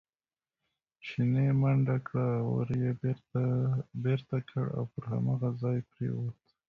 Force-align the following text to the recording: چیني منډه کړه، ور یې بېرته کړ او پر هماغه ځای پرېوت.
چیني 1.05 1.45
منډه 1.61 1.97
کړه، 2.07 2.27
ور 2.53 2.69
یې 2.83 2.91
بېرته 4.03 4.37
کړ 4.49 4.65
او 4.77 4.83
پر 4.93 5.03
هماغه 5.11 5.49
ځای 5.61 5.77
پرېوت. 5.91 6.39